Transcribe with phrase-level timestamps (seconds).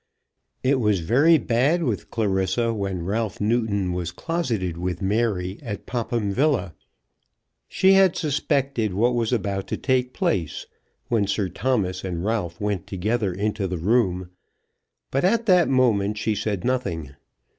[0.63, 6.31] It was very bad with Clarissa when Ralph Newton was closeted with Mary at Popham
[6.33, 6.73] Villa.
[7.67, 10.65] She had suspected what was about to take place,
[11.09, 14.31] when Sir Thomas and Ralph went together into the room;
[15.11, 17.13] but at that moment she said nothing.